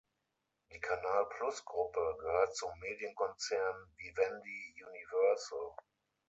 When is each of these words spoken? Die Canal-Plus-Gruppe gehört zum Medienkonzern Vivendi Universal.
Die 0.71 0.79
Canal-Plus-Gruppe 0.79 2.17
gehört 2.21 2.55
zum 2.55 2.71
Medienkonzern 2.79 3.75
Vivendi 3.97 4.73
Universal. 4.89 5.75